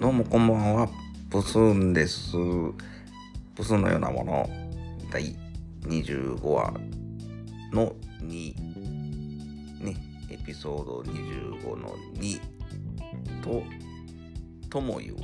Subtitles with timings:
[0.00, 0.88] どうもこんばんは、
[1.28, 2.32] プスンです。
[3.54, 4.48] プスンのようなもの、
[5.12, 5.36] 第
[5.82, 6.72] 25話
[7.70, 7.92] の
[8.22, 9.96] 2、ね、
[10.30, 12.40] エピソード25の2
[13.44, 13.62] と、
[14.70, 15.16] ともいう、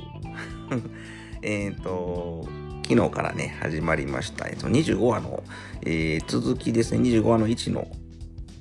[1.41, 2.47] えっと、
[2.87, 5.43] 昨日からね、始まりました、えっと、25話の、
[5.81, 7.87] えー続きですね、25話の1の。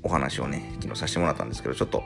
[0.03, 2.03] お話をね、昨日させてもらったんですけど、ちょっと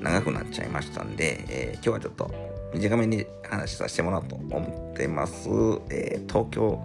[0.00, 5.48] 長くなっちゃいましたんで、えー今日はちょっと短めに話させてもらおうと思ってます。
[5.90, 6.82] えー東京、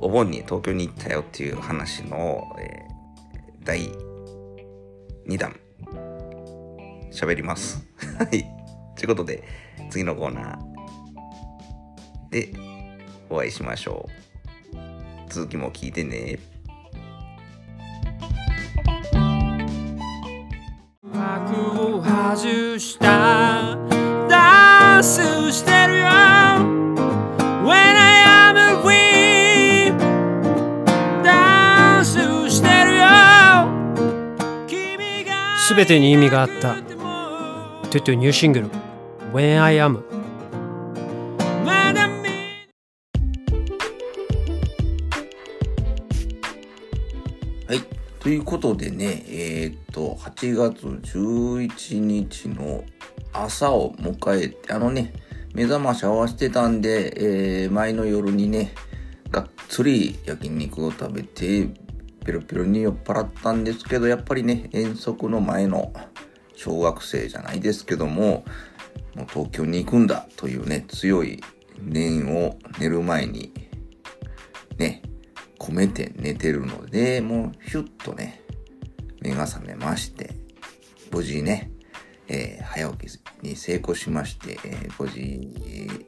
[0.00, 2.94] お盆に東京に行ったよっていう話の、えー
[3.64, 3.90] 第
[5.26, 5.56] 2弾、
[7.10, 7.86] 喋ります。
[8.18, 8.44] はい。
[8.94, 9.42] ということで、
[9.90, 12.52] 次のコーナーで
[13.30, 15.30] お会いしましょう。
[15.30, 16.38] 続きも聞いてね。
[21.02, 23.93] 幕を外した
[24.94, 25.18] ダンス
[25.50, 26.04] してるよ。
[26.04, 29.92] When I am free
[31.24, 32.12] ダンス
[32.48, 33.04] してるよ。
[35.58, 36.76] すべてに意味があった。
[37.90, 38.70] トゥトゥニューシングル。
[39.32, 40.00] When I Am
[47.66, 47.80] はい。
[48.20, 52.84] ということでね、えーっと、8月11日の
[53.34, 55.12] 朝を迎えて、あのね、
[55.54, 58.72] 目覚まし合わせてたんで、えー前の夜にね、
[59.30, 61.68] がっつり焼肉を食べて、
[62.24, 65.92] ペロペロに酔っ払ったんですけど、やっぱりね、遠足の前の
[66.56, 68.44] 小学生じゃないですけども、
[69.14, 71.42] もう東京に行くんだというね、強い
[71.80, 73.52] 念を寝る前に
[74.78, 75.02] ね、
[75.58, 78.42] 込めて寝てるので、もうヒュッとね、
[79.20, 80.30] 目が覚めまして、
[81.12, 81.70] 無事ね、
[82.28, 86.06] えー早起きに成功しまして、えー5時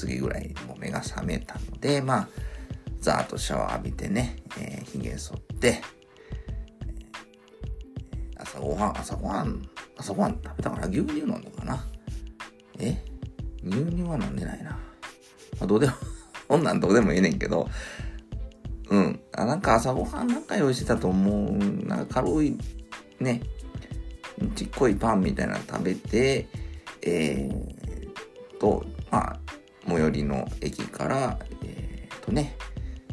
[0.00, 2.28] 過ぎぐらいにも目が覚めたので、まあ、
[3.00, 9.68] ざーっとシャワー浴びてね、えー、髭剃って、えー朝ごはん、朝ごはん、
[9.98, 11.84] 朝ごはん食べたから牛乳飲んだかな？
[12.78, 12.96] え？
[13.62, 14.70] 牛乳は飲んでないな。
[14.70, 14.78] ま
[15.62, 15.92] あ、どうでも、
[16.48, 17.68] こんなんどうでもいいねんけど、
[18.88, 19.20] うん。
[19.32, 21.58] あ、なんか朝ごはんなんか用意してたと思う。
[21.86, 22.56] なんか軽い、
[23.20, 23.42] ね、
[24.54, 26.48] ちっこいパンみたいなの食べて、
[27.02, 29.38] えー、と、まあ、
[29.86, 32.56] 最寄りの駅から、えー、とね、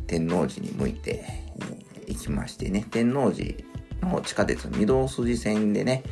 [0.08, 3.54] 天王寺に向いて、えー行きましてね、天王寺
[4.02, 6.04] の地下鉄御堂筋線でね、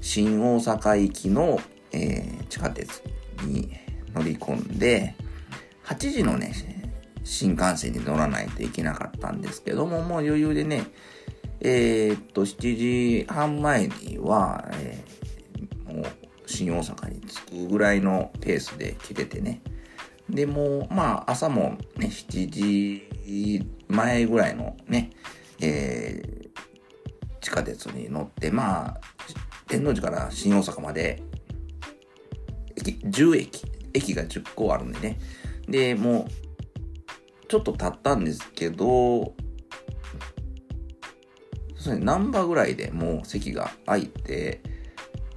[0.00, 1.60] 新大阪行きの、
[1.92, 3.02] えー地下鉄
[3.44, 3.70] に
[4.12, 5.14] 乗り込んで、
[5.84, 6.52] 8時のね、
[7.22, 10.84] 新幹線に乗らないといけなかったんですけども、もう余裕でね、
[11.60, 15.16] えーっと、7時半前には、えー
[15.86, 16.04] もう
[16.46, 19.62] 新大阪に着くぐらいのペースで来ててね。
[20.28, 25.10] で、も、まあ、朝もね、7時前ぐらいのね、
[25.60, 26.36] えー
[27.40, 29.00] 地下鉄に乗って、まあ、
[29.68, 31.22] 天王寺から新大阪まで、
[32.74, 33.62] 駅、10駅、
[33.94, 35.18] 駅が10個あるんでね。
[35.68, 39.34] で、もう、ちょっと経ったんですけど、
[41.86, 44.60] そうですね、ナンバーぐらいでもう席が空いて、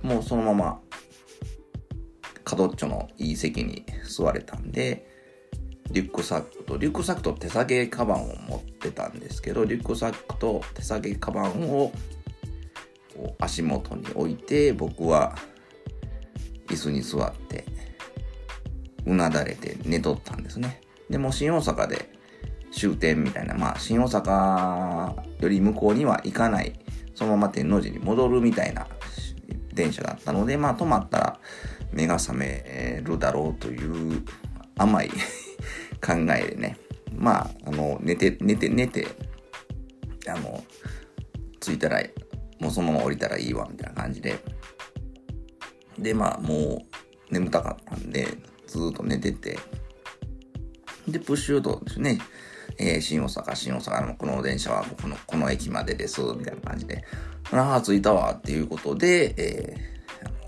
[0.02, 0.80] もうそのまま、
[2.44, 5.06] 角っちょのいい席に座れたんで、
[5.92, 11.92] リュックサックと、リュックサックと手提げカバンを持ってたんですけど、リュックサックと手提げカバンを
[13.40, 15.36] 足元に置いて、僕は
[16.68, 17.66] 椅子に座って、
[19.06, 20.82] うなだれて寝とったんですね。
[21.12, 22.19] でも新大阪で
[22.72, 26.80] 終点みたいな、まあ新大阪より向こうには行かない、
[27.16, 28.88] そのまま天王寺に戻るみたいな
[29.74, 31.40] 電車だったので、まあ止まったら
[31.92, 34.24] 目が覚めるだろうという
[34.78, 35.10] 甘い
[36.02, 36.78] 考えでね、
[37.16, 39.08] まあ、あの、寝て、寝て、寝て、
[40.28, 40.64] あの、
[41.60, 42.02] 着いたら、
[42.60, 44.40] もうそのまま降りたらいいわ、みたいな感じで。
[45.98, 46.86] で、まあ、も
[47.30, 48.28] う眠たかったんで、
[48.68, 49.60] ずっと寝てて、
[51.08, 52.20] で、プッシュとですね、
[52.80, 57.04] えー新大阪、新大阪のこの電車はこの、この駅までです、みたいな感じで、
[57.52, 60.40] ああ、着いたわ、っていうことで、えーあの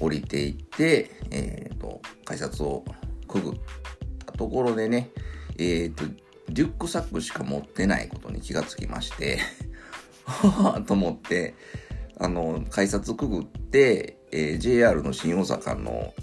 [0.00, 2.84] 降りていって、えっ、と、改札を
[3.28, 3.60] くぐっ
[4.24, 5.10] たところでね、
[5.58, 6.04] えっ、と、
[6.48, 9.38] リュックサックしか持ってないことに気がつきまして、
[10.24, 11.54] は ぁと思って、
[12.18, 16.14] あの、改札くぐって、えー JR の新大阪の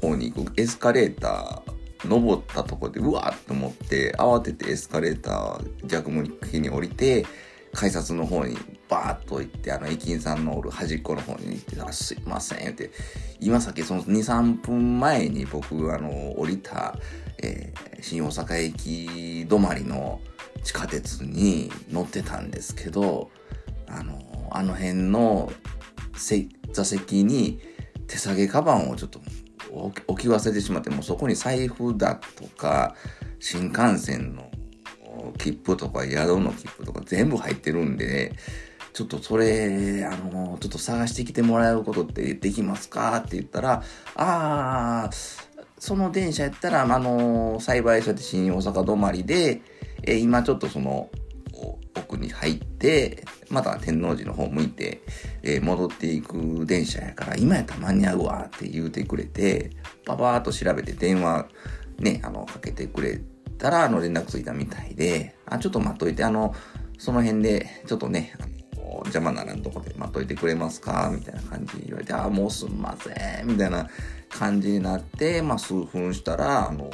[0.00, 7.26] 方に行くエスカレーター登ったとこでうわーって思って慌ててエスカレーター弱向きに降りて
[7.72, 8.56] 改札の方に
[8.88, 12.90] バーッと行って、あの、駅員さんのおる端っこの方に行って、あ、すいません、って、
[13.40, 16.96] 今さっきその2、3分前に僕、あの、降りた、
[17.42, 20.20] えー新大阪駅止まりの
[20.62, 23.30] 地下鉄に乗ってたんですけど、
[23.88, 24.20] あの、
[24.52, 25.52] あの辺の
[26.72, 27.58] 座席に
[28.06, 29.20] 手提げカバンをちょっと
[29.72, 32.94] 置き忘れてしまって、もうそこに財布だとか、
[33.38, 34.50] 新幹線の
[35.38, 38.32] 切符とか宿の切符とか全部入ってるんで、
[38.92, 43.82] ちょっとそれ、あの、ちょっと探してきてもらえることってできますかって言ったら、
[44.14, 45.10] ああ、
[45.78, 49.60] その電車やったら、あの、幸いそうやって新大阪止まりで、
[50.02, 51.10] え今ちょっとその、
[51.96, 55.02] 奥に入って、また天王寺の方向いて、
[55.42, 59.70] えー戻っていく電車やから、今やたら間に合うわって言うてくれて、
[60.04, 61.46] パパーっと調べて電話
[61.98, 63.20] ね、あの、かけてくれ
[63.58, 66.54] たら、あの、連絡ついたみたいで、あ、ちょっと待っといて、あの、
[66.98, 68.34] その辺で、ちょっとね、
[69.04, 73.88] 邪魔ならんとこで待っといてくれますかみたいな感じで言われて、あ、もうすんません、みたいな
[74.28, 76.90] 感じになって、まあ、数分したら、あの、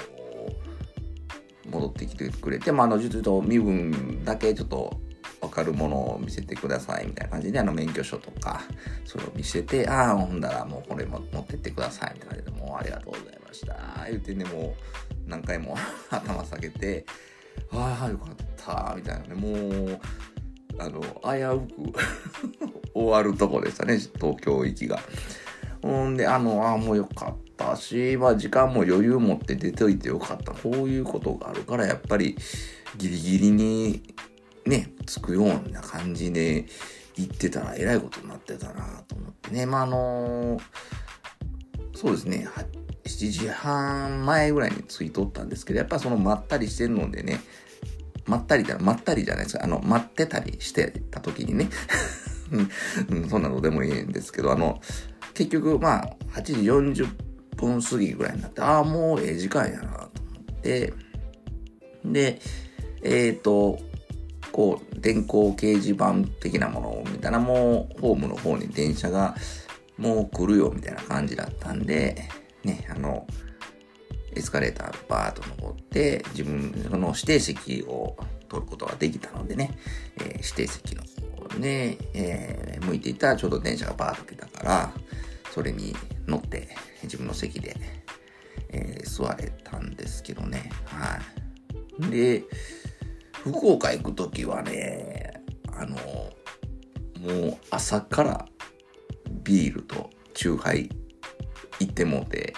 [1.70, 5.00] 戻ってきてくれて、まあ、あの、ちょっと身分だけちょっと
[5.41, 8.62] わかるものを見せてくださいみたいな感じで、あの、免許証とか、
[9.05, 14.06] それを見せて、ああ、ほんだらもうこれも持ってってくださいみたいな感じで、もうありがとうございました。
[14.09, 14.75] 言ってね、もう
[15.26, 15.76] 何回も
[16.11, 17.05] 頭下げて、
[17.73, 19.50] ああ、よかった、みたいなね、も
[19.94, 20.00] う、
[20.79, 21.99] あの、危うく
[22.94, 25.00] 終わるとこでしたね、東京行きが。
[25.82, 30.52] ほんで、あの、ああ、もうよかったし、まあ時間も余裕持って出ておいてよかった。
[30.52, 32.37] こういうことがあるから、やっぱり
[32.96, 34.02] ギリギリに
[34.66, 36.66] ね、つくような感じで
[37.16, 39.66] 行ってたらえらいことになってたなと思ってね。
[39.66, 40.60] まああの
[41.94, 42.49] そうですね、
[43.04, 47.40] 7時半前ぐらいに着いとったんですけど、やっぱそのまったりしてるのでね、
[48.26, 49.64] まったりだ、まったりじゃないですか。
[49.64, 51.69] あの、待ってたりしてた時にね。
[53.08, 54.81] うん、そんなのでもいいんですけど、あの、
[55.34, 57.08] 結局、まあ、8時40
[57.67, 60.09] 分過ぎぐらいになって、ああ、もうええ時間やなと思
[60.53, 60.93] って、
[62.05, 62.41] で、
[63.03, 63.79] えっ、と、
[64.50, 69.35] こう、電光掲示板的なものを見たら、もう、ホームの方に電車が、
[69.97, 72.29] もう来るよ、みたいな感じだったんで、
[72.64, 73.26] ね、あの、
[74.35, 78.17] エスカレーターバーッと登って、自分の指定席を
[78.49, 79.76] 取ることができたのでね、
[80.19, 84.93] えー指定席の方で、えー向いていたらちょうど電車がバーッと来たから、
[85.53, 85.94] それに
[86.32, 86.69] 乗って
[87.02, 87.76] 自分の席で、
[88.70, 90.70] えー座れたんですけどね。
[90.87, 91.20] は
[92.00, 92.11] い。
[92.11, 92.44] で、
[93.44, 95.34] 福岡行くときはね、
[95.76, 98.46] あの、もう朝から
[99.44, 100.88] ビールとチューハイ
[101.81, 102.55] 行ってもうて、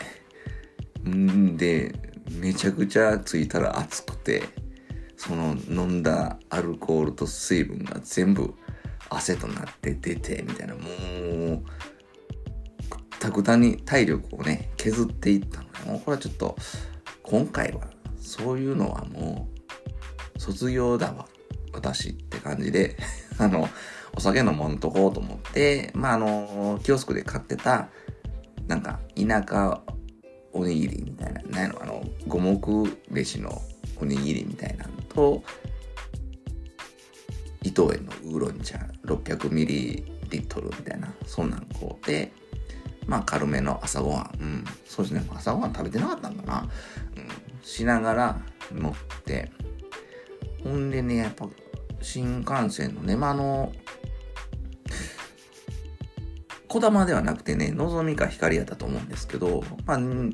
[1.08, 1.92] んで、
[2.30, 4.42] めちゃくちゃ着いたら暑くて、
[5.16, 8.54] その飲んだアルコールと水分が全部
[9.10, 11.64] 汗となって出て、みたいな、もう、
[13.24, 16.56] たくたに体力をね、削っていったので、もうこれはちょっと、
[17.22, 17.88] 今回は、
[18.20, 19.48] そういうのはも
[20.36, 21.26] う、卒業だわ、
[21.72, 22.98] 私って感じで、
[23.40, 23.66] あの、
[24.14, 27.88] お酒飲まんとこうと思って、まあ、あの、キオスクで買ってた、
[28.66, 29.80] なんか、田舎
[30.52, 32.58] おにぎりみたいな、なんやろ、あの、五目
[33.08, 33.62] 飯の
[34.02, 35.42] おにぎりみたいなのと、
[37.62, 38.76] 伊藤園のウーロン茶
[39.06, 42.30] 600ml みたいな、そんなんこうで、
[43.06, 46.68] まあ軽めの朝ごはん、うん、そうですね、朝ごはん食べてなかったんかな、
[47.16, 48.40] うん、しながら
[48.72, 49.50] 乗って、
[50.62, 51.48] ほんでね、やっぱ
[52.00, 53.72] 新幹線のね、まあ、あの、
[56.68, 60.32] こだまではなくてね、のぞみか光やったと思うんですけど、まあ、8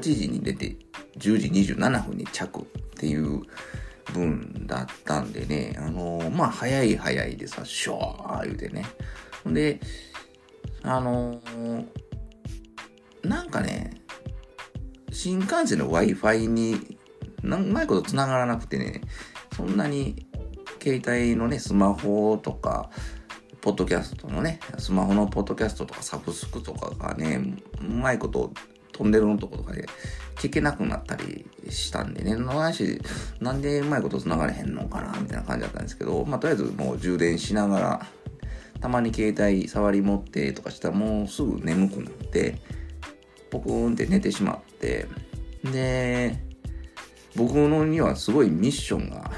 [0.00, 0.76] 時に出て
[1.18, 2.64] 10時27分に着っ
[2.96, 3.42] ていう
[4.12, 8.86] 分だったんでね、あのまあ、早い早いでさ、シュワー言うてね。
[9.44, 9.80] ほんで、
[10.82, 11.40] あの
[13.24, 14.02] なんかね、
[15.12, 16.98] 新幹線の Wi-Fi に
[17.42, 19.02] うまいこと繋がらなくてね、
[19.56, 20.26] そんなに
[20.82, 22.90] 携帯のね、スマホとか、
[23.60, 28.52] ポッドキャストのね、スマホのポッドキャストとかサブスクとかがね、うまいこと
[28.92, 29.86] 飛んでるのとことかで
[30.36, 33.00] 聞けなくなったりしたんでね、なし、
[33.40, 38.06] なんでうまいこと繋がれへんのかな、みたいな感じだったんですけど、まあ、とりあえずもう充電しながら、
[38.80, 42.58] たまに携帯触り持ってとかしたらもうすぐ眠くなって、
[43.52, 45.06] ポクーンって寝てしまって、
[45.62, 46.42] で、
[47.36, 49.30] 僕のにはすごいミッションが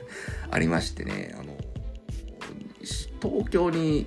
[0.52, 1.56] ありましてね、あの、
[3.22, 4.06] 東京に、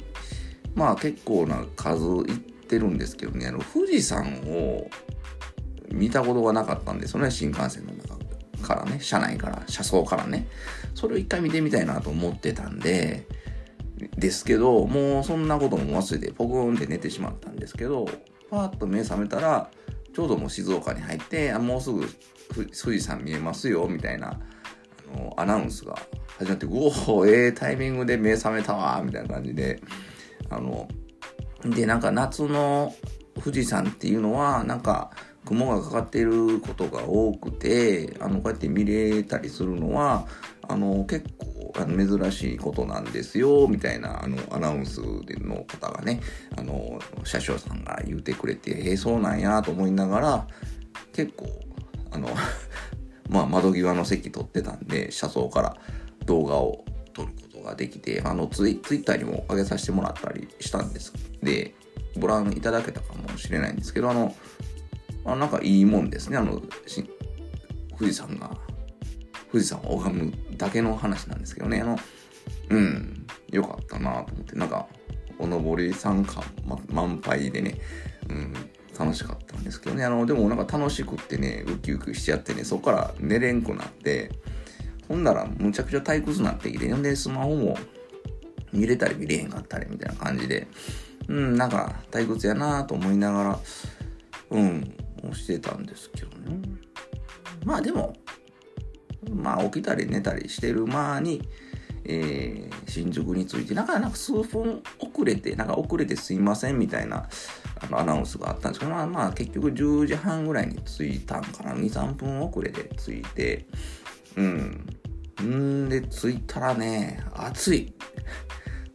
[0.75, 4.87] まあ結構な数行ってるんですけどね、あの、富士山を
[5.91, 8.19] 見たことがなかったんで、それは新幹線の中
[8.61, 10.47] からね、車内から、車窓からね。
[10.93, 13.25] それを一回見てみたいなと思ってたんで、
[14.15, 18.07] ですけど、もうそんなことも忘れて、ポコンって寝てしまったんですけど、
[18.49, 19.69] パーッと目覚めたら、
[20.13, 22.07] ちょうどもう静岡に入って、あもうすぐ
[22.53, 24.39] 富士山見えますよ、みたいな、
[25.13, 25.97] あの、アナウンスが
[26.37, 29.81] 始まって、うおええタイミングで目覚めたわ、みたいな感じで、
[30.49, 30.87] あの、
[31.63, 32.93] で、なんか夏の
[33.43, 35.11] 富士山っていうのは、なんか
[35.45, 40.27] 雲がかかっていることが多くて、あの、こうやって見れたりするのは、
[40.67, 46.19] あの、結構あの珍しいことなんですよ、みたいな、あの、アナウンスの方がね、
[46.57, 50.47] あの、車掌さんが言うてくれて、え、そうなんやと思いながら、
[51.13, 51.47] 結構、
[52.11, 52.29] あの、
[53.29, 55.77] まあ、窓際の席取ってたんで、車窓から
[56.25, 61.13] 動画を撮ることができて、あのツイ、ツイッターにも上げさせてもらったりしたんです。
[61.41, 61.73] で、
[62.19, 64.35] ご覧いただけたかもしれないんですけど、あの、
[65.25, 66.61] あなんかいいもんですね、あの、
[67.97, 68.55] 富士山が、
[69.51, 71.99] 富士山を拝むだけの話なんですけどね、あの、
[72.69, 74.87] うん、よかったなと思って、なんか、
[75.37, 77.79] お登り参加、ま、満杯でね、
[78.29, 78.53] うん、
[78.97, 84.31] 楽しかったんですけどね、あの、でもなんか楽しくってね、ウキウキしちゃってね、そこから寝れんくなって、
[85.07, 87.77] ほんだらむちゃくちゃ退屈になってきて、んで、スマホも
[88.71, 90.67] 見れたり見れへんかったりみたいな感じで、
[91.27, 93.59] うん、なんか退屈やなと思いながら、
[94.51, 94.93] うん、
[95.33, 96.59] してたんですけどね。
[97.63, 98.13] まあでも、
[99.31, 101.41] まあ起きたり寝たりしてる間に、
[102.05, 107.27] えー、新宿について、なんか、なんか数分遅れて、なんか遅れてすいませんみたいな
[107.81, 111.73] あのアナウンスがあったんですけど、まあまあ結局10時半ぐらいに着いたんかな。
[111.73, 113.65] 2、3分遅れで着いて、
[114.35, 114.85] うん。
[115.41, 117.93] んで、着いたらね、暑い。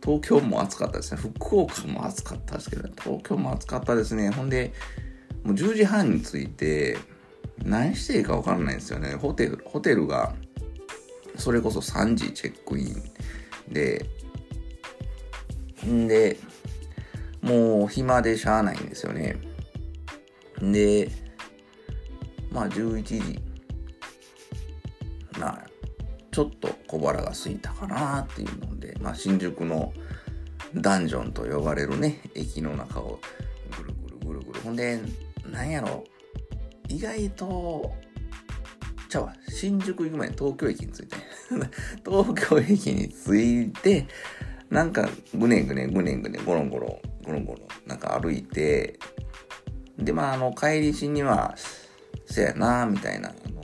[0.02, 1.20] 東京も暑かったですね。
[1.20, 4.30] 福岡も暑かったですけど、東京も暑かったですね。
[4.30, 4.72] ほんで、
[5.44, 6.96] もう10時半に着いて、
[7.64, 9.14] 何していいか分かんないんですよね。
[9.14, 10.34] ホテル、ホテルが、
[11.36, 13.02] それこそ3時チェックイン
[13.72, 14.04] で、
[15.86, 16.38] んで、
[17.42, 19.36] もう暇でしゃあないんですよね。
[20.60, 21.10] で、
[22.50, 23.40] まあ11時、
[25.38, 25.66] まあ、
[26.30, 29.92] ちょっと小腹が空いたかなっていうので、まあ、新宿の
[30.74, 33.20] ダンジョンと呼ばれるね、駅の中を
[33.76, 34.60] ぐるぐるぐるぐる。
[34.60, 35.00] ほんで、
[35.46, 36.04] なんやろ、
[36.88, 37.92] 意外と、
[39.08, 41.16] ちゃうわ、新宿行く前に東京駅に着いて、
[42.04, 44.06] 東京駅に着いて、
[44.70, 48.98] なんかぐねぐねぐねぐねゴロンゴロンゴロンゴロンなんか歩いて、
[49.98, 51.54] で、まあ、あの、帰りしには、
[52.26, 53.60] せやな、みたいな、あの、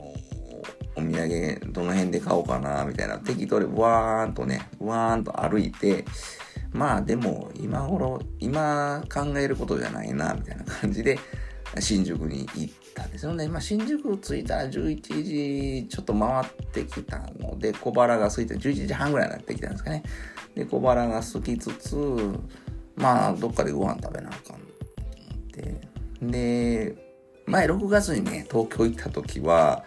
[0.95, 6.05] お土産どの辺で買おうかな、みたいな、適当でわーんとね、わーんと歩いて、
[6.71, 11.19] まあでも今頃、今考えることじゃないな、みたいな感じで、
[11.79, 13.47] 新宿に行ったんですよね。
[13.47, 20.03] まあ新宿着いたら11時ちょっと回ってきたので、小腹が空いて11時半ぐらいになってきたんですかね。
[20.55, 21.95] で、小腹が空きつつ、
[22.95, 24.61] まあどっかでご飯食べなあかんと思っ
[25.51, 25.87] て。
[26.21, 26.95] で、
[27.45, 29.83] 前6月にね、東京行った時は、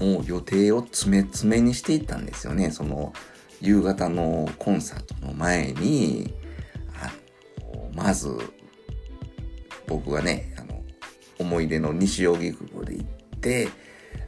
[0.00, 2.70] もう予定を詰め詰めにしていったんですよね。
[2.70, 3.12] その、
[3.60, 6.32] 夕方のコンサートの前に、
[6.94, 7.12] あ
[7.74, 8.28] の、まず、
[9.86, 10.82] 僕がね、あの、
[11.38, 13.06] 思い出の西荻窪で行っ
[13.40, 13.68] て、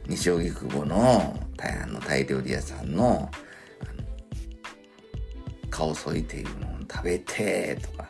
[0.07, 1.39] 西荻窪の
[1.81, 3.29] あのタイ料理屋さんの、
[3.81, 4.03] あの、
[5.69, 8.07] 顔添いていうのを食べて、とか、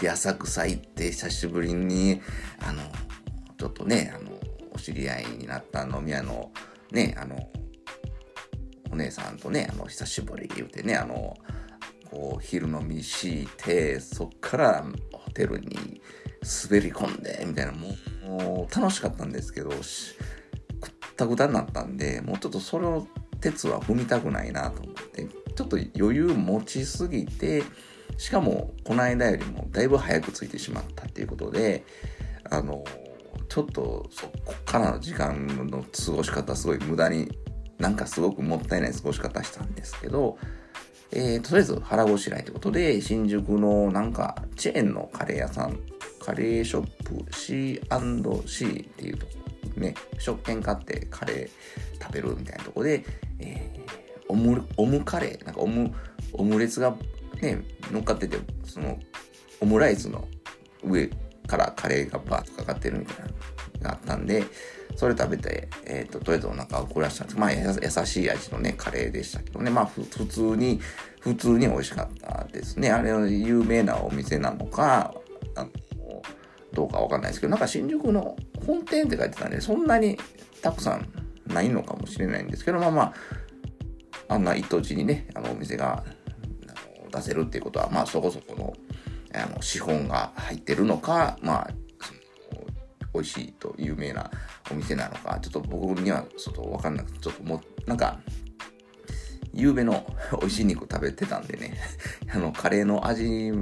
[0.00, 2.20] で、浅草行って久しぶりに、
[2.60, 2.82] あの、
[3.58, 4.30] ちょっとね、あの、
[4.72, 6.50] お知り合いになった飲み屋の、
[6.90, 7.36] ね、あの、
[8.92, 11.36] お姉さんとね、あの、久しぶり言うてね、あの、
[12.10, 16.02] こう、昼飲みして、そっからホテルに
[16.68, 19.78] 滑り込んで、みたいな、もう、楽しかったんですけど、くっ
[21.16, 23.06] たくたになったんで、もうちょっとそれを、
[23.40, 27.64] 鉄は踏みたくないなと思って、ちょっと余裕持ちすぎて、
[28.18, 31.84] しかも、この間よりもだいぶ早く着いてしまったっていうことで、
[32.50, 32.84] あの、
[33.48, 37.30] ちょっとそこからの時間の過ごし方すごい無駄に
[37.82, 40.38] なんかすごくもったいない過ごし方したんですけど、
[41.10, 45.80] えー、とりあえず腹ごしらえということで新宿のなんかチェーンのカレー屋さん
[46.20, 49.32] カレーショップ C&C っていうとこ
[49.80, 53.04] ね食券買ってカレー食べるみたいなとこで、
[53.40, 55.92] えー、オムオムカレーなんかオム
[56.34, 56.94] オムレツが
[57.40, 58.96] ね乗っかっててその
[59.60, 60.28] オムライスの
[60.84, 61.10] 上
[61.48, 63.32] からカレーがバーッとかかってるみたいなの
[63.80, 64.44] があったんで、
[64.96, 69.70] それ食べて、えっ、ー、と、とりあえずお腹を下したんですまあ、優しい味のね、カレーでしたけどね。
[69.70, 70.80] まあ、普通に、
[71.20, 72.90] 普通に美味しかったですね。
[72.90, 75.14] あれは有名なお店なのか、
[75.54, 75.70] あの
[76.72, 80.18] どうかわかんないですけど、なんか新宿の本店って書いてたんで、そんなに
[80.62, 81.06] たくさん
[81.52, 83.14] ないのかもしれないんですけど、まあまあ、
[84.28, 86.02] あんな一等地にね、あの、お店が
[87.12, 88.72] 出せるっていうことは、まあそこそこの、
[89.34, 91.70] あの、資本が入ってるのか、まあ、
[93.14, 94.30] 美味しいと有名な
[94.70, 98.20] お店なのか、ちょっと僕にはちょっとわかんなくて、ちょっともう、なんか、
[99.52, 100.06] 夕べの
[100.40, 101.76] 美味しい肉食べてたんでね、
[102.32, 103.52] あの、カレーの味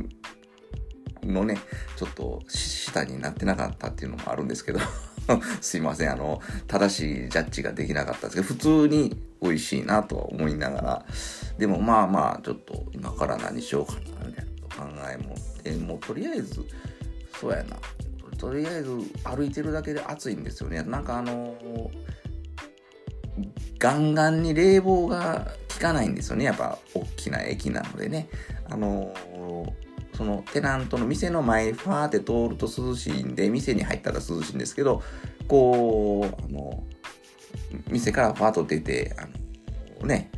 [1.23, 1.59] のね、
[1.97, 4.81] ちょっと下になってなかったっていうのもあるんですけど、
[5.61, 11.07] すいません、あの、正しいジャッジができなかったんですけど、普通に美味しいなとは思いながら、
[11.59, 16.65] でもまあまあ、ちょっと今から何しようかな、みたいな考えもって、もうとりあえず、
[17.41, 17.77] そうやな、
[18.41, 18.91] とりあえず
[19.25, 20.83] 歩いてるだけで暑いんですよね。
[20.83, 21.55] なんかあの
[23.79, 26.45] ガンガンに冷房が効かないんですよね。
[26.45, 28.29] やっぱ大きな駅なのでね。
[28.69, 29.15] あの
[30.15, 35.03] そのテナントの店の前ファーって通ると涼しいんで、店に入ったら涼しいんですけど、
[35.49, 36.85] こう、あの、
[37.89, 40.31] 店からファーッと出て、あの、ね、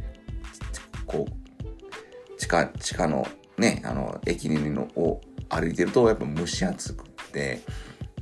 [1.05, 3.27] こう、地下、地下の
[3.59, 7.63] ね、あの、駅のを歩いてると、やっぱ蒸し暑くって、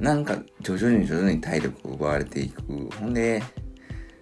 [0.00, 2.62] なんか徐々に徐々に体力奪われていく。
[2.98, 3.42] ほんで、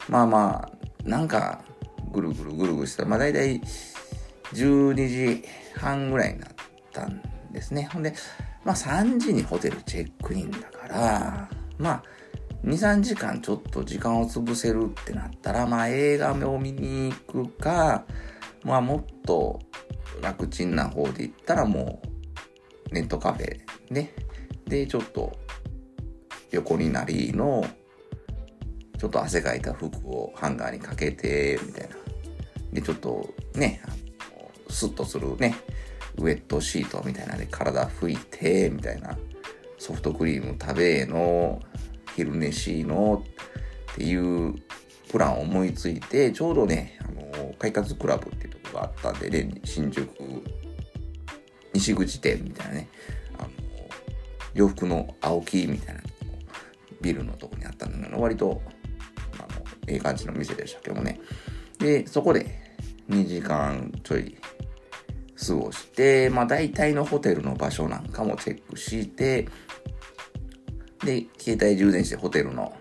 [0.08, 0.68] まあま
[1.04, 1.64] あ、なんか、
[2.12, 3.60] ぐるぐるぐるぐるしたら、まあ大体
[4.52, 5.44] 12時
[5.76, 6.50] 半ぐらいになっ
[6.92, 7.88] たんですね。
[7.92, 8.12] ほんで、
[8.64, 12.02] まあ3時にホテルチェックインだから、まあ、
[12.64, 18.04] 2、3時間ちょっと時間を潰せるってなったら、まあ映画を見に行くか、
[18.64, 19.60] まあもっと
[20.20, 22.02] 楽ちんな方で行ったらも
[22.90, 24.12] うネットカフェね。
[24.66, 25.38] で、ちょっと
[26.50, 27.64] 横になりの
[28.98, 31.96] ちょっと汗かいた服をハンガーにかけて、みたいな。
[32.72, 33.80] で、ちょっとね、
[34.68, 35.54] スッとするね、
[36.16, 39.16] ウェットシートみたいなで体拭いて、みたいな。
[39.78, 41.60] ソフトクリーム食べの、
[42.16, 43.22] 昼寝しの
[43.92, 44.54] っていう
[45.08, 50.10] プランを思いついて、ちょうどね、あの、快活クラブっていうところがあったんで、で、新宿、
[51.72, 52.88] 西口店みたいなね、
[53.38, 53.48] あの、
[54.54, 56.02] 洋服の青木みたいな
[57.00, 58.62] ビルのとこにあったんだけど、割と、
[59.38, 61.20] あの、ええ感じの店でしたけどもね。
[61.78, 62.46] で、そこで
[63.08, 64.36] 2時間ちょい
[65.46, 69.48] 過ごして、まあ大体のホテルの場所なんかもチェックして、
[71.04, 72.74] で、携帯充電してホテルの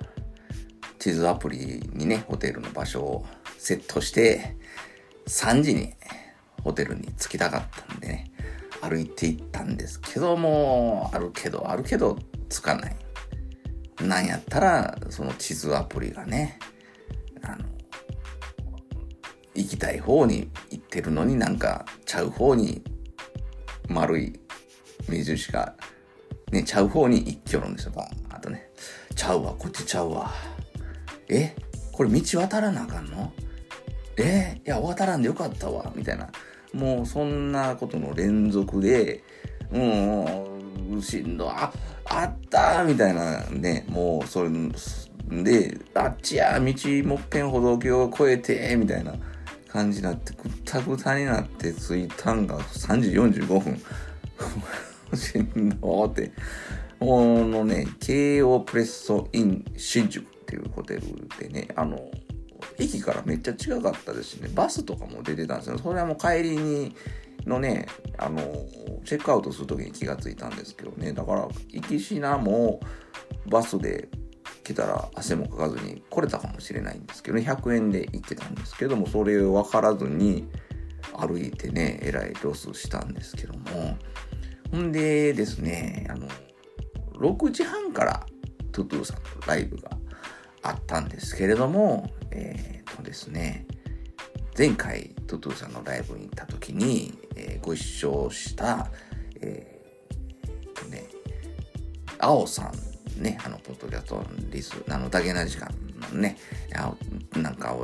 [1.00, 3.26] 地図アプリにね、ホテルの場所を
[3.58, 4.56] セットして、
[5.28, 5.94] 3時に
[6.64, 8.32] ホテルに着きたかったんでね、
[8.82, 12.18] 歩いて行ったんですけども、あるけど、あるけど、
[12.50, 12.96] 着かない。
[14.02, 16.60] なんやったら、その地図アプリがね、
[17.42, 17.66] あの、
[19.56, 22.84] 行きたい方に行ってるのになんか、ちゃう方に
[23.90, 24.40] 丸い
[25.08, 25.76] 目印が、
[26.52, 27.94] ね、ちゃう方に行きよるんですよ。
[27.96, 28.70] バーッとね。
[29.16, 30.32] ちゃうわ、こっちちゃうわ。
[31.28, 31.56] え？
[31.92, 33.34] これ道渡らなあかんの？
[34.18, 34.62] え？
[34.64, 35.92] いや、渡らんでよかったわ。
[35.96, 36.30] みたいな。
[36.74, 39.24] もうそんなことの連続で、
[39.72, 39.80] う
[40.98, 41.74] ん、しんどい、あ、
[42.10, 44.50] あったみたいなね、もうそれ
[45.30, 46.74] で、あっちや、道
[47.06, 49.14] もっぺん歩道橋を越えて、みたいな
[49.68, 53.82] 感じになって、くったくたになって着いたんが3時45分。
[55.18, 56.32] しんどーって。
[57.00, 61.02] このね、京王プレッソイン新宿っていうホテル
[61.40, 62.10] でね、あの、
[62.80, 65.78] 駅からめっちゃ近かったですしね、バスとかも出てたんですよ。
[65.78, 66.96] それはもう帰りに、
[67.46, 68.40] のね、あの、
[69.06, 72.80] チェックアウトするときに気がついたんですけどね、だから、行きしなも
[73.48, 74.10] バスで
[74.64, 80.48] 来たら汗もかかずに来れたかもしれないんですけどね、100円で行ってたんですけども、それを分からずに
[81.14, 83.98] 歩いてね、えらいロスしたんですけども、
[84.72, 86.28] ほんでですね、あの、
[87.14, 88.26] 6時半から
[88.72, 89.92] トゥトゥさんのライブが
[90.64, 93.66] あったんですけれども、えー、とですね、
[94.58, 98.88] 前回トゥトゥさんのライブに行った時に、えーご一緒した、
[99.42, 101.06] えーとね、
[102.20, 105.70] 青さんね、あの、ポッドキャストリス、あの、だけな時間
[106.14, 106.38] のね、
[106.76, 106.94] あ
[107.38, 107.76] なんか、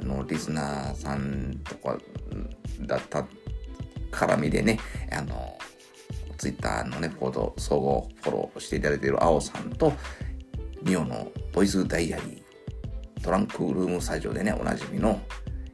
[0.00, 1.98] あの、リスナーさんとか
[2.82, 3.26] だった
[4.10, 4.78] 絡みでね、
[5.12, 5.58] あの、
[6.36, 9.92] ツイッターのね、フォロー、総合フォローしていただいている青さんと、
[10.82, 15.20] ミオのボイスダイアリー、トランクルームスタジオでね、おなじみの、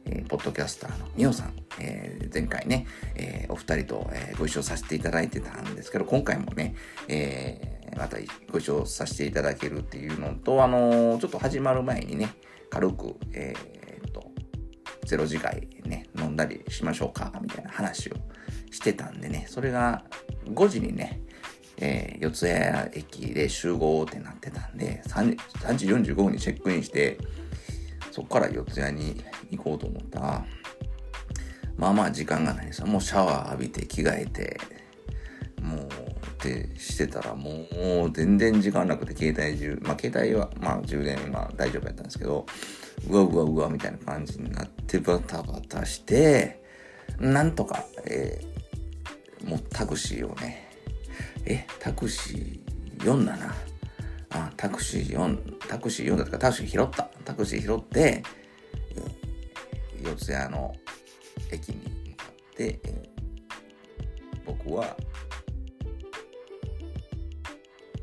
[0.05, 6.75] えーポッドキャスターのミオさん、えー前回ね、えーお二人と、えーご一緒させていただいてたんですけど、今回もね、
[7.07, 8.17] えーまた
[8.51, 12.29] ご一緒させていただけるっていうのと、あのーちょっと始まる前にね、
[12.69, 14.31] 軽く、えーっと、
[15.05, 18.13] ゼロ次会ね、飲んだりしましょうか、みたいな話を
[18.71, 20.03] してたんでね、それが
[20.45, 21.21] 5時にね、
[21.77, 27.17] えー四谷駅で集合ってなってたんで、3, 3時45分にチェックインして、
[28.15, 30.45] そこから四谷に行こうと思ったら、
[31.75, 32.85] まあまあ時間がないです。
[32.85, 34.57] もうシャワー浴びて着替えて、
[35.61, 35.89] もう、っ
[36.37, 37.65] てしてたらも
[38.05, 42.45] う全然時間なくて携帯充、まあ携帯はまあ充電は大丈夫やったんですけど、
[43.09, 46.63] うわうわうわみたいな感じになってバタバタして、
[47.19, 48.55] なんとか、えー
[49.45, 50.67] もうタクシーをね、
[51.45, 53.53] え、タクシー4だな。
[54.31, 57.09] あ、タクシー4、タクシー4だったかタクシー拾った。
[57.25, 58.23] タクシー拾って、
[60.01, 60.73] 四谷の
[61.51, 61.75] 駅に
[62.11, 62.79] 向かって、
[64.45, 64.95] 僕は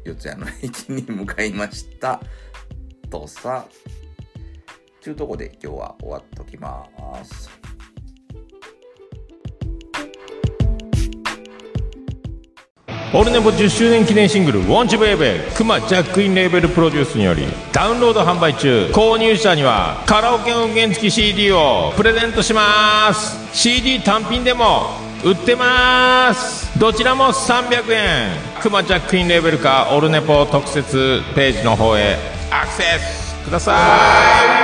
[0.04, 2.20] 四谷の駅に向かいました。
[3.08, 3.66] とさ、
[5.00, 6.84] ちゅうとこで今日は終わっときま
[7.24, 7.61] す。
[13.14, 28.30] オルネポ10周年記念シングル「ウォンチベイベー」クマジャックインレーベルプロデュースによりダウンロード販売中購入者にはカラオケ音源付き CD をプレゼントします CD 単品でも売ってますどちらも300円
[28.62, 32.16] クマジャックインレーベルかオルネポ特設ページの方へ
[32.50, 33.72] アクセスくださ
[34.58, 34.61] い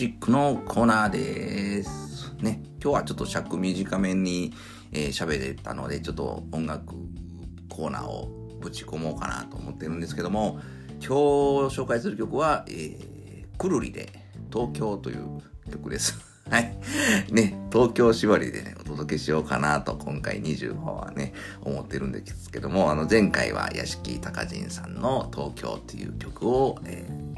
[0.00, 2.32] ジックのコーナーです。
[2.40, 4.54] ね、今日はちょっと尺短めに
[4.92, 6.94] えー喋、れたので、ちょっと音楽
[7.68, 8.30] コーナーを
[8.62, 10.58] ぶち込もうかなと思ってるんですけども、
[11.06, 14.10] 今日紹介する曲は、えー、くるりで
[14.50, 16.18] 東京という曲です。
[16.48, 16.74] はい。
[17.30, 27.29] ね、東京縛りでね、お届けしようかなと、今回25話はね、思ってるんですけども、あの、前回は屋敷隆人さんの東京っていう曲を、えー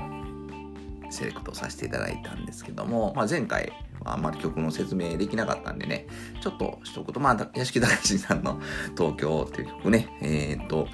[1.13, 6.07] セレクトさせていただいたんですけども、まあ、前回はあんまり曲の説明できなかったんでね、
[6.41, 8.61] ちょっと一言、まあ、屋敷隆さんの
[8.97, 10.89] 東京っていう曲ね、えーっと、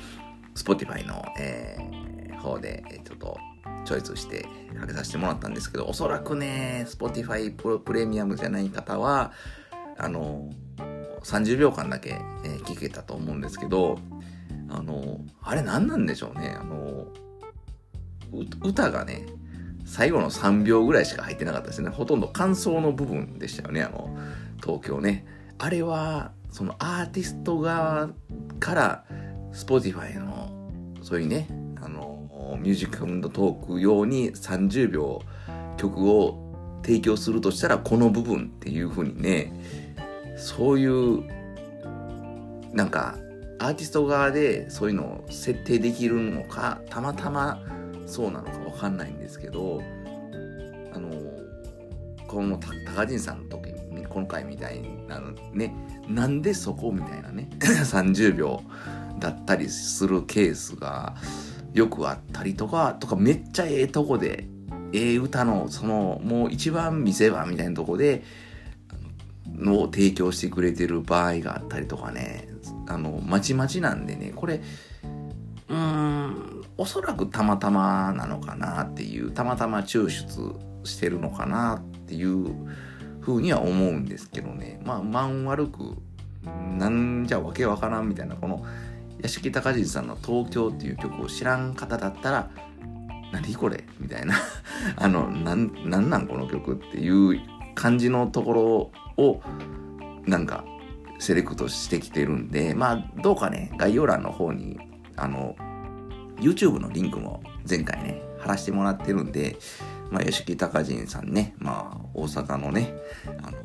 [0.54, 1.98] Spotify の、えー
[2.38, 3.38] 方で、ちょっと、
[3.84, 4.46] チョイスして
[4.78, 9.32] かけさせてもらったんですけど、おそらくね、Spotify ププレミアムじゃない方は、
[9.98, 10.50] あの、
[11.24, 12.10] 30秒間だけ、
[12.44, 13.98] えー聞けたと思うんですけど、
[14.70, 17.06] あの、あれ何なんでしょうね、あの、
[18.62, 19.26] 歌がね、
[19.88, 21.88] 最後の3秒ぐらいしか入ってなかったですね。
[21.88, 24.14] ほとんど感想の部分でしたよね、あの、
[24.62, 25.24] 東京ね。
[25.56, 28.10] あれは、そのアーティスト側
[28.60, 29.04] から
[29.52, 30.50] Spotify の、
[31.02, 31.48] そういうね、
[31.82, 35.22] あの、ミュージックトーク用に30秒
[35.78, 39.54] 曲を提供するとしたら、この部分っていう風にね、
[40.36, 41.24] そういう、
[42.74, 43.16] なんか、
[43.58, 47.58] アーティスト側でそういうのを設定できるのか、たまたま
[48.08, 49.82] そうなのかわかんないんですけど、
[50.92, 51.10] あの、
[52.26, 53.72] この高人さんの時、
[54.08, 55.74] 今回みたいなのね、
[56.08, 58.62] なんでそこみたいなね、 30秒
[59.18, 61.14] だったりするケースが
[61.74, 64.48] よくあったりとか、とかめっちゃええとこで、
[64.92, 68.22] ええ歌の、その、もう一番見せ場みたいなとこで、
[69.54, 72.48] のを提供してくれてる場合があったりとかね、
[72.86, 74.60] あの、まちまちなんでね、これ、
[76.78, 82.54] おそらくたまたまなのかなっていう、たまたま抽出してるのかなっていう
[83.20, 84.80] ふうには思うんですけどね。
[84.84, 85.96] まあ、満悪く、
[86.78, 88.64] なんじゃわけわからんみたいな、この、
[89.20, 92.50] 屋敷隆人さんの東京っていう曲を知らん方だったら、
[93.32, 93.84] 何これ？
[93.98, 94.36] みたいな。
[94.96, 97.40] あの、なん、なんなんこの曲っていう
[97.74, 99.42] 感じのところを、
[100.26, 100.64] なんか、
[101.18, 104.78] セレクトしてきてるんで、まあ、どうかね、概要欄の方に、
[105.16, 105.56] あの、
[106.40, 109.56] YouTube のリンクも前回ね、貼らせてもらってるんで、
[110.10, 112.94] まあ、吉木隆人さんね、まあ、大阪のね、
[113.42, 113.58] あの、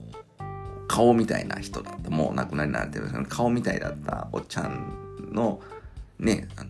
[0.87, 5.61] 顔みたいな人だった、もう亡くなりになってるんですけど、顔みたいだったおっちゃんの、
[6.19, 6.69] ね、あの、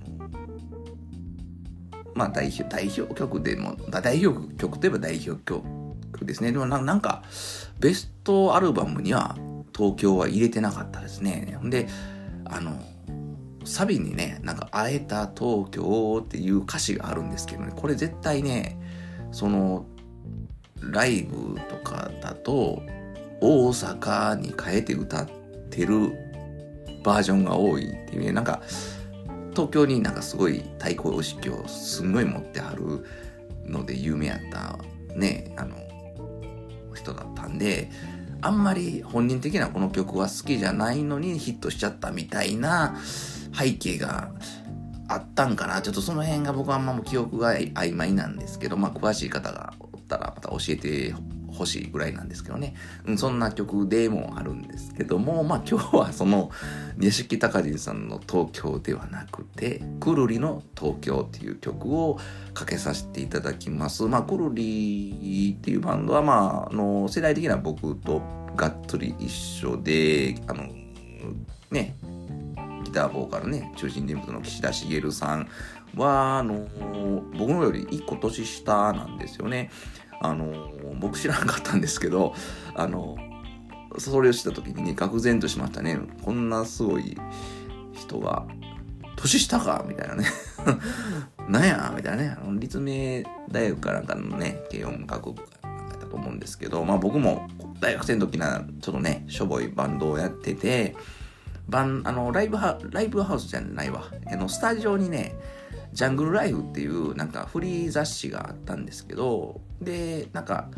[2.13, 5.63] まあ、代表、代表曲でも、代表曲といえば代表曲
[6.21, 6.51] ですね。
[6.51, 7.23] でもななんか、
[7.79, 9.35] ベストアルバムには
[9.75, 11.57] 東京は入れてなかったですね。
[11.59, 11.87] ほんで、
[12.45, 12.79] あの、
[13.65, 18.79] サビにね、なんか、会えた東京っていう歌詞があるんですけどね、これ絶対ね、
[19.31, 19.85] その、
[20.79, 22.81] ライブとかだと、
[23.41, 25.29] 大阪に変えて歌っ
[25.69, 26.11] てる
[27.03, 28.61] バージョンが多いっていうね、なんか、
[29.51, 33.05] 東京になんかすごい対抗意識をすんごい持ってはる
[33.65, 34.77] ので有名やった
[35.15, 35.75] ね、あの、
[36.95, 37.89] 人だったんで、
[38.41, 42.97] あんまり本人的なこの曲は好きじゃないのにヒットしちゃったみたいな
[43.57, 44.31] 背景が
[45.07, 45.81] あったんかな。
[45.81, 51.13] ちょっとその辺が僕はあんま記憶が曖昧なんですけど、まあ詳しい方がおったらまた教えて
[51.53, 52.73] 欲しいぐらいなんですけどね。
[53.05, 56.49] うん、そんな曲でもあるんですけども、まあ今日はその、
[56.99, 62.19] 屋敷隆人さんの東京ではなくて、くるりの東京っていう曲を
[62.53, 64.03] かけさせていただきます。
[64.03, 68.21] まあくるりっていうバンドは、まあ、あの、世代的には僕と
[68.55, 70.67] がっつり一緒で、あの、
[71.71, 71.95] ね、
[72.93, 75.49] ターボーカルね、中心人物の岸田茂さん
[75.95, 76.67] は、あの、
[77.37, 79.71] 僕のより1個年下なんですよね。
[80.21, 82.33] あの、僕知らなかったんですけど、
[82.75, 83.17] あの、
[83.97, 85.99] それをした時にね、愕然としましたね。
[86.23, 87.17] こんなすごい
[87.93, 88.45] 人が、
[89.15, 90.25] 年下かみたいなね。
[91.49, 92.37] なんやみたいなね。
[92.41, 97.47] あの立命大学かなんかのね、軽音楽部かなんかやったと思うんですけど、まあ僕も
[97.79, 100.95] 大学生の時な、ちょっとね、しょぼいバンドをやってて、
[101.67, 104.05] バン、あの、ライブハ、ライブハウスじゃないわ。
[104.31, 105.35] あの、スタジオにね、
[105.93, 110.69] ジャングルライフっていうなんかフリー雑誌があったんですけど、で、なんか、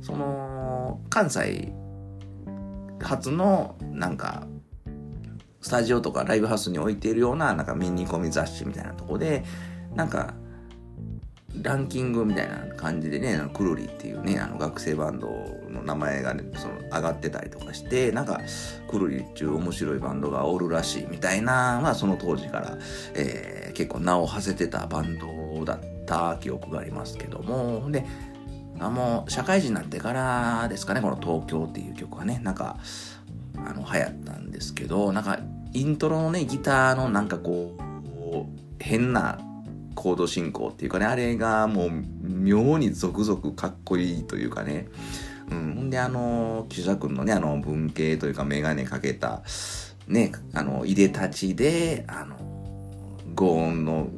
[0.00, 1.72] その、関西
[3.02, 4.46] 初のなんか、
[5.60, 9.44] スタジオとかライブハウスに置いているようななんかミニコミ雑誌みたいなとこで、
[9.94, 10.34] なんか、
[11.60, 15.28] ランキングみたいな感じでね、クルリっていうね、あの学生バンド
[15.70, 18.40] の名前がね、その上がってたりとかして、なんか、
[18.90, 22.78] クルリっていう面白いバンドがおるらしいみたいな、まあその当時から、
[23.14, 28.04] えー結構名を馳せてたバンドだった記憶がありますけども、で、
[28.78, 32.76] あもう社会人になってからですかね、この東京っていう曲はね、なんか、
[33.56, 35.38] あの、流行ったんですけど、なんか、
[35.72, 39.38] イントロのね、ギターのなんかこう、変な
[40.02, 41.90] コード進行っていうかね、あれがもう
[42.24, 44.88] 妙に続々かっこいいというかね。
[45.48, 45.74] うん。
[45.76, 49.42] ほんで、あの、岸田君のね、あの、文系というかメガネかけた、
[50.08, 52.36] ね、あの、いでたちで、あの、
[53.36, 54.08] ゴーンの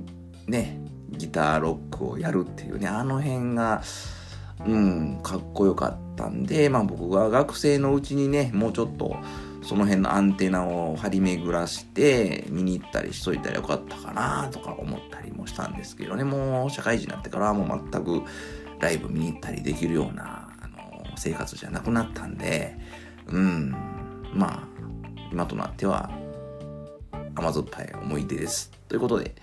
[0.46, 3.82] ね、ギターロックをやるっていうね、あの辺が、
[4.66, 9.16] うん、かっこよかったんで、まあ僕が学生のうちにね、もうちょっと、
[9.64, 18.22] その辺のアンテナを張り巡らして見に行ったりしといたらよかったかなとか思ったりもしたんですけどね、もう社会人になってからはもう全く
[18.78, 22.76] ライブ見に行ったりできるような、あの、生活じゃなくなったんで、
[23.28, 23.74] うん、
[24.34, 24.68] まあ、
[25.32, 26.10] 今となっては
[27.34, 28.70] 甘酸っぱい思い出です。
[28.86, 29.34] ということで、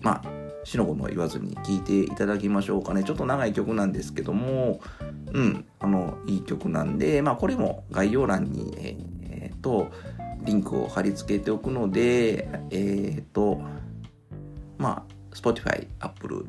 [0.00, 3.02] まあ、しのこも言わずに聴いていただきましょうかね。
[3.02, 4.80] ちょっと長い曲なんですけども、
[5.32, 8.96] うん、あの、いい曲なんで、まあ、これも概要欄に、えー
[9.44, 9.90] えーと、
[10.42, 13.60] リンクを貼り付けておくので、えっ、と、
[14.78, 16.44] まあ、Spotify、Apple、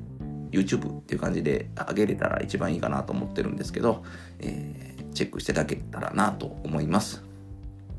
[0.51, 4.03] YouTube っていう感じで上げれたら一番いいかなと思ってるんですけど、
[4.39, 7.23] えーチェックしていただけたらなと思います。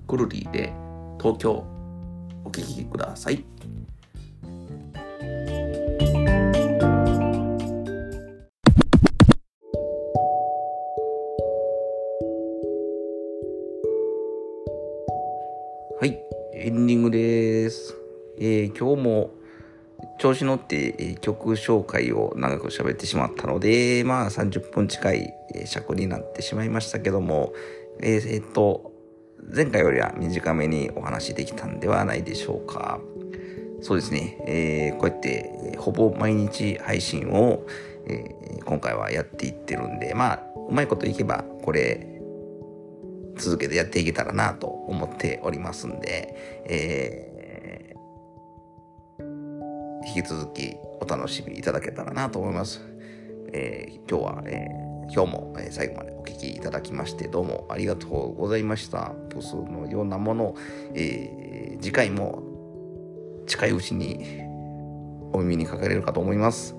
[0.06, 0.72] クルリーで
[1.18, 1.64] 東京
[2.44, 3.30] お聴きくださ。
[3.30, 3.44] い、
[18.84, 19.30] 今日も
[20.18, 27.54] 調子乗って、曲紹介を長く喋ってしまったので、まあ30分近い、尺になってしまいましたけども、
[28.00, 28.92] えーっと、
[29.54, 33.00] 前回よりは短めにお話できたんではないでしょうか。
[33.80, 37.66] そうですね、えーこうやって、ほぼ毎日配信を、
[38.06, 42.06] え今回はやっていってるんで、まあ、うまいこといけば、これ、
[43.36, 46.34] 続けてやっていけたらなと思っておりますんで、
[46.66, 47.33] えー
[50.06, 52.80] 引き続きお楽しみいただけたらなと思います。
[53.52, 59.12] えー今日は、えー今日も、え最後までお聞きいただきましてどうもありがとうございました。
[59.30, 60.54] ポスのようなもの、
[60.94, 62.42] えー次回も
[63.46, 64.40] 近いうちに
[65.32, 66.74] お耳にかかれるかと思います。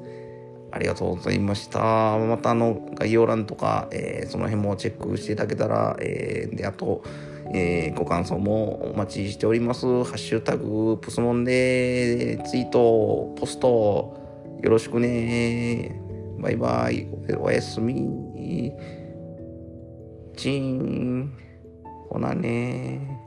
[0.72, 2.18] ありがとうございました。
[2.18, 7.04] またあの概要欄とか、えーその辺もチェックしていただけたら、えーで、あと、
[7.54, 9.86] えーご感想もお待ちしております。
[9.86, 14.18] ハッシュタグ、プスモンでツイート、ポスト、
[14.62, 16.00] よろしくね。
[16.40, 17.08] バイバイ。
[17.40, 18.72] おやすみ。
[20.36, 21.34] チーン。
[22.10, 23.25] ほなね